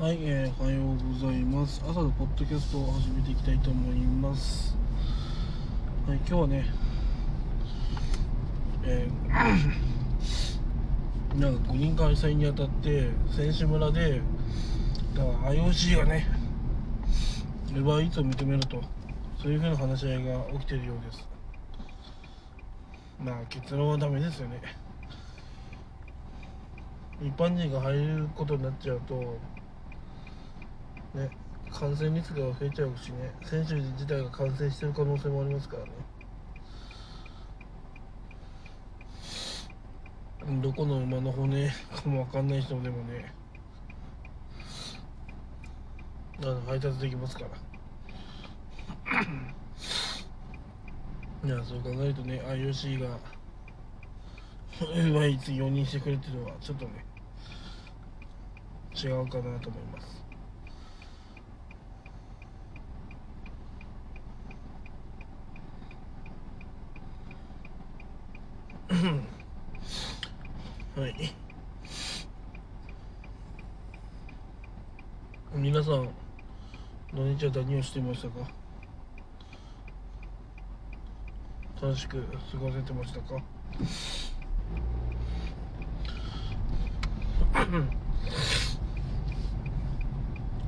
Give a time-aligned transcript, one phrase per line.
[0.00, 1.82] はい、えーおはようございます。
[1.84, 4.76] 朝のポッドキャストを始めていきたいと思います。
[6.06, 6.66] はい、今日はね、
[8.84, 14.20] えー なんか五人開催にあたって、選手村で、
[15.14, 16.28] だから IOC がね、
[17.74, 18.80] ウバーイーツを認めると、
[19.36, 21.28] そういうふうな話し合いが起きているようです。
[23.20, 24.60] まあ、結論はダメですよね。
[27.20, 29.38] 一般人が入ることになっちゃうと、
[31.14, 31.30] ね、
[31.70, 35.88] 感染率が増えちゃうしね、選手自体が感染してる可能性もありますからね。
[40.62, 43.34] どこの馬の骨かもわかんない人でもね、
[46.42, 47.50] あの配達できますから。
[51.44, 53.18] いや、そう考えるとね、IOC が、
[55.12, 57.04] 毎日容認してくれてるのは、ちょっとね、
[58.94, 60.18] 違うかなと思います。
[70.96, 71.34] はい。
[75.54, 76.08] 皆さん、
[77.14, 78.34] 土日は何をしていましたか？
[81.80, 83.42] 楽しく過ごせてましたか？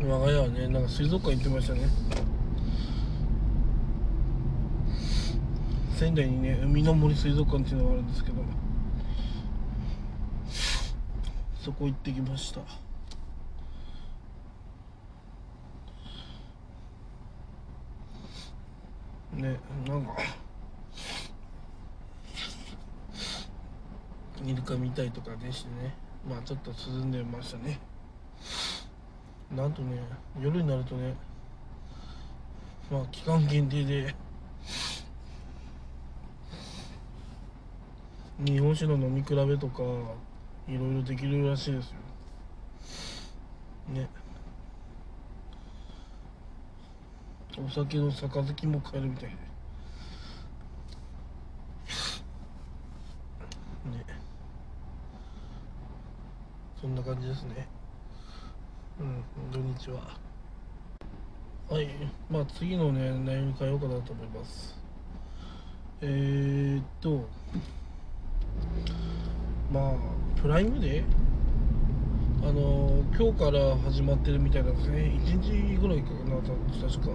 [0.00, 1.80] 我が家はね、なんか水族館行ってましたね。
[5.96, 8.42] 仙台にね、海の森水族館っていうのがあるんですけど、
[11.60, 12.60] そこ行ってきました。
[19.36, 20.16] ね、なんか、
[24.44, 25.94] イルカ見たりとかねしてね、
[26.28, 27.78] まあちょっと涼んでましたね。
[29.54, 30.00] なんとね、
[30.40, 31.14] 夜になるとね、
[32.90, 34.14] まあ期間限定で、
[38.38, 39.82] 日本酒の飲み比べとか、
[40.68, 41.94] いろいろできるらしいですよ。
[43.94, 44.08] ね。
[47.56, 49.34] お酒の杯も買えるみたいで。
[49.36, 49.38] ね。
[56.78, 57.66] そんな感じですね。
[59.00, 60.18] うん、土日は。
[61.70, 61.88] はい、
[62.30, 64.76] まあ次のね、内容に変えようかなと思います。
[66.02, 67.26] えー、っと、
[69.70, 69.92] まあ、
[70.40, 71.04] プライムデー？
[72.42, 75.12] あの、今日から始まってるみたいなんですね。
[75.22, 77.10] 1日ぐらいかな、確か。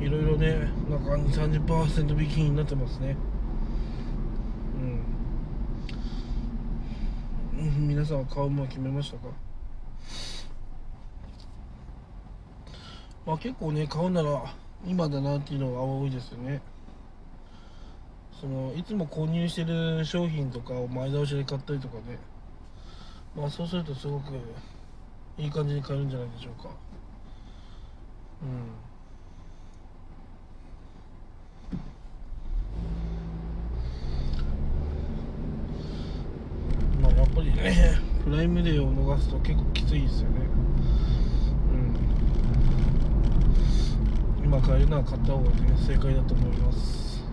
[0.00, 3.16] いろいろね、なんか2、30%引きになってますね。
[7.56, 7.60] うん。
[7.60, 9.28] うん皆さんは買うもの決めましたか？
[13.26, 14.54] まあ結構ね、買うなら
[14.86, 16.60] 今だなっていうのが多いですよね。
[18.40, 22.18] そのいつも購入してる商品とかを前倒しで買ったりとかね
[23.36, 24.32] まあそうするとすごく
[25.38, 26.70] いい感じに買えるんじゃないでしょうか。
[28.42, 28.48] うん。
[37.02, 40.40] まあやっぱりねプライムデーを逃すと結構きついですよね。
[41.72, 42.04] うん。
[44.44, 47.24] 今買えるのは買った方がね正解だと思います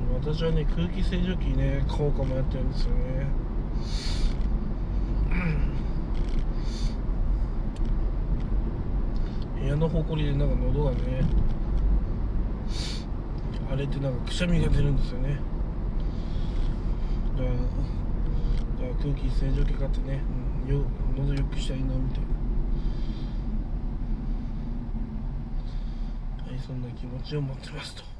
[0.00, 3.26] うん私はね空気清浄機ね買おうかもやってるんですよね。
[9.60, 10.98] 部屋のほこりでなんか喉がね
[13.70, 15.38] あれってなんかくしゃみが出るんですよね。
[17.36, 17.66] だからだか
[18.82, 20.22] ら空気清浄機買ってね、
[20.68, 20.82] うん、よ
[21.16, 22.26] 喉よくしたいなみたいな。
[26.50, 28.15] はいそんな気持ちを持ってますと。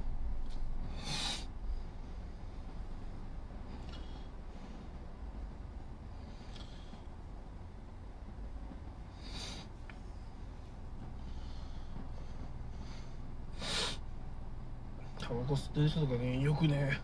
[15.28, 17.00] タバコ吸ってる人とかねよくね。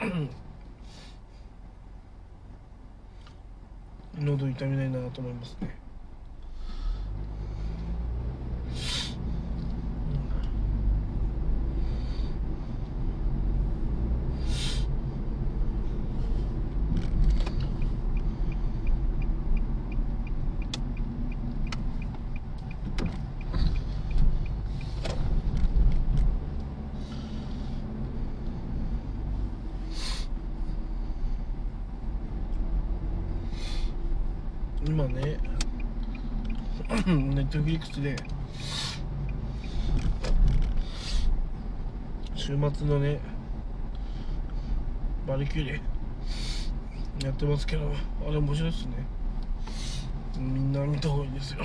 [4.18, 5.76] 喉痛めないなと思いますね。
[34.86, 35.38] 今ね
[37.06, 38.14] ネットフリックスで
[42.36, 43.18] 週末のね
[45.26, 45.80] バリキューレ
[47.24, 47.90] やってますけど
[48.26, 48.92] あれ面白いっすね。
[50.38, 51.64] みんな見た方がいいですよ。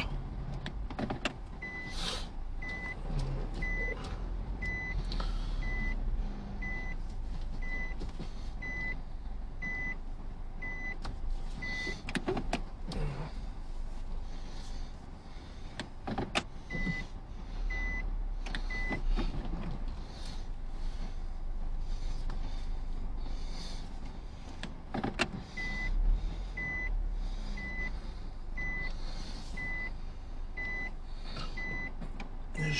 [32.71, 32.77] は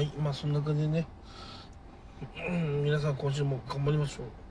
[0.00, 1.08] い、まあそんな感じでね、
[2.48, 4.45] うん皆さん今週も頑張りましょう。